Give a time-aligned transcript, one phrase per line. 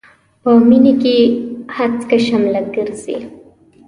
[0.41, 1.15] په مينې کې
[1.75, 3.17] هسکه شمله ګرځي.